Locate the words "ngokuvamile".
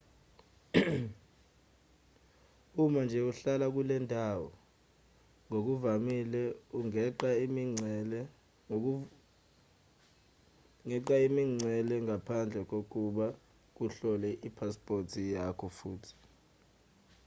5.47-6.41